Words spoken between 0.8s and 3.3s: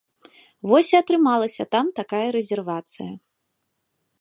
і атрымалася там такая рэзервацыя.